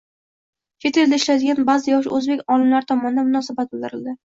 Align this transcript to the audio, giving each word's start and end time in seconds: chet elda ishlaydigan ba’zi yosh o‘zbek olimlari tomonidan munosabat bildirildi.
chet 0.85 0.97
elda 1.01 1.19
ishlaydigan 1.21 1.61
ba’zi 1.69 1.93
yosh 1.95 2.11
o‘zbek 2.21 2.43
olimlari 2.57 2.91
tomonidan 2.95 3.31
munosabat 3.31 3.73
bildirildi. 3.77 4.19